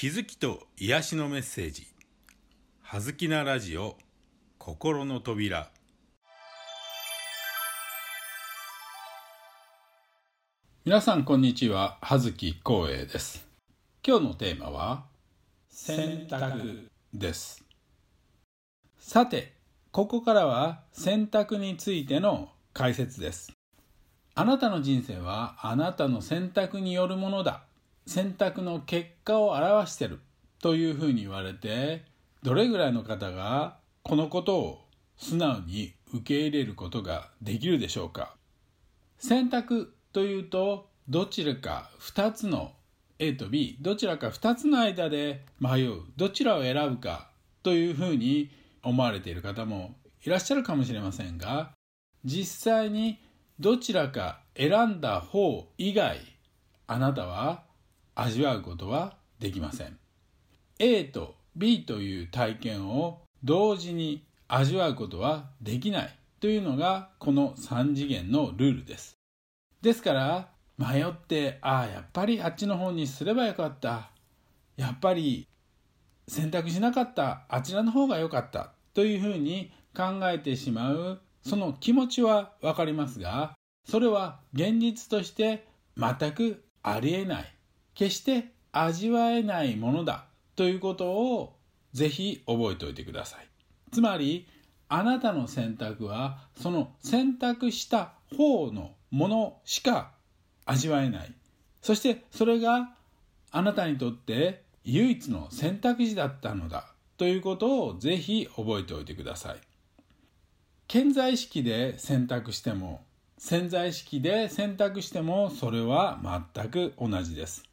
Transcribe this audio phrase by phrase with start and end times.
[0.00, 1.86] 気づきと癒しのメッセージ
[2.80, 3.98] 「はずきなラジオ
[4.56, 5.70] 心の扉」
[10.86, 11.98] 皆さんこんにちは。
[12.00, 13.46] 葉月光栄です。
[14.02, 15.04] 今日のテーマは
[15.68, 17.62] 選択です。
[18.96, 19.52] さて
[19.92, 23.52] ここからは選択についての解説です。
[24.34, 27.66] あなたの人生はあなたの選択によるものだ。
[28.10, 30.18] 選択の結果を表してる
[30.60, 32.02] というふうに言われて
[32.42, 34.80] どれぐらいの方がこのことを
[35.16, 38.34] 素直に受け入れることができるでしょうか。
[39.20, 42.72] 選択というとどちらか2つの
[43.20, 47.30] A と B どちらか2つの間で迷うどちらを選ぶか
[47.62, 48.50] というふうに
[48.82, 51.70] 思われている方もいらっしゃるかもしれませんが
[52.24, 53.20] 実際に
[53.60, 56.18] どちらか選んだ方以外
[56.88, 57.69] あなたは
[58.20, 59.98] 味わうことはできません。
[60.78, 69.16] A と B という体験を同時に味わうことはできないというのがこの3次元のルールです。
[69.80, 74.10] ですから迷ってああやっぱりあっちの方にすればよかった。
[74.76, 75.48] やっぱり
[76.28, 77.46] 選択しなかった。
[77.48, 78.74] あちらの方が良かった。
[78.92, 81.22] というふうに考えてしまう。
[81.42, 83.54] その気持ちは分かりますが
[83.86, 87.59] それは現実として全くありえない。
[88.00, 90.24] 決して味わえないものだ
[90.56, 91.58] ということを
[91.92, 93.46] ぜひ覚えておいてください。
[93.92, 94.48] つまり
[94.88, 100.12] あなたの選択はその選択した方のものしか
[100.64, 101.34] 味わえない。
[101.82, 102.94] そしてそれが
[103.50, 109.56] あなたにとって唯一の選択肢だったのだということをぜひ覚えておいてください。
[110.88, 113.04] 健在意識で選択しても
[113.36, 116.18] 潜在意識で選択してもそれは
[116.54, 117.69] 全く同じです。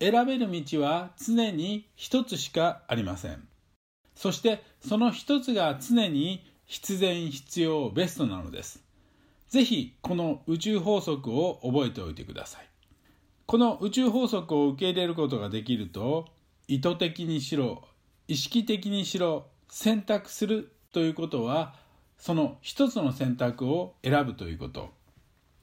[0.00, 3.46] 選べる道は常に一つしかありません。
[4.14, 8.82] そしてその一つが常に必然必要ベストなのです。
[9.48, 12.68] ぜひこの宇宙法則を覚えておいてください。
[13.46, 16.28] この宇宙法則を受け入れることができると
[16.68, 17.82] 意図的にしろ
[18.28, 21.74] 意識的にしろ選択するということは
[22.16, 24.90] その一つの選択を選ぶということ。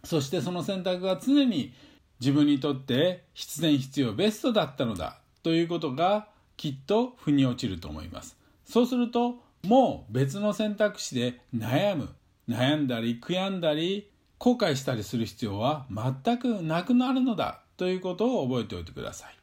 [0.04, 1.74] そしてその選択が常に
[2.20, 8.38] 自分にとって必然必要ベストだったのだということがきっと腑に落ちると思います。
[8.66, 12.10] そうするともう別の選択肢で悩む
[12.50, 19.36] 悩んだり悔やんだり後悔したりする必要は全くなくなるのだということを覚えておいてください。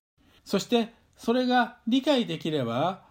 [0.44, 3.02] そしてそれが理解できれば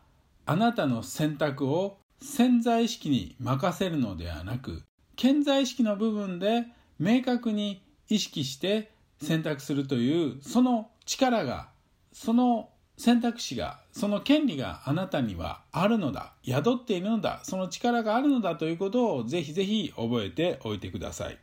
[0.45, 4.83] あなたの選択を潜在意識に任せるのではなく
[5.17, 6.65] 潜在意識の部分で
[6.99, 8.92] 明確に意識して
[9.23, 11.69] 選択するというその力が
[12.11, 16.33] その選択肢がその権利があなたにはあるのだ。
[16.45, 17.39] 宿っているのだ。
[17.43, 21.39] その力があるのだということをぜひぜひ覚えておいてください。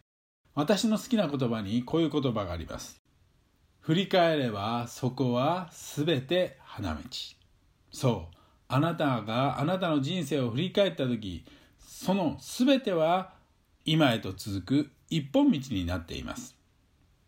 [0.55, 3.01] 私の好きな言葉にこういう言葉があります。
[3.81, 7.01] 振り返ればそこは全て花道。
[7.91, 8.37] そう。
[8.69, 11.45] あなたがあなたの人生を振り返った時
[11.81, 13.33] その全ては
[13.85, 16.60] 今へと続く一本道になっています。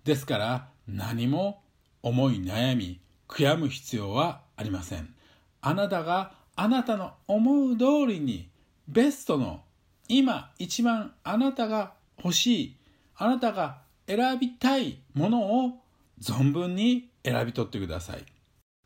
[0.04, 1.62] ですから何も
[2.02, 5.14] 思い悩み悔やむ必要はありません。
[5.60, 8.50] あなたがあなたの思う通りに
[8.88, 9.62] ベストの
[10.08, 12.76] 今一番あなたが欲しい
[13.16, 15.80] あなたが選びたいものを
[16.20, 18.24] 存分に選び取ってください。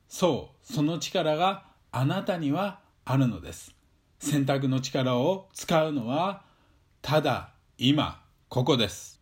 [0.09, 3.75] そうその力があなたにはあるのです。
[4.19, 6.43] 選択の力を使うのは
[7.03, 9.21] ただ今ここです。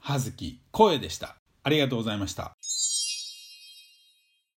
[0.00, 1.36] 葉月声でした。
[1.62, 2.56] ありがとうございました。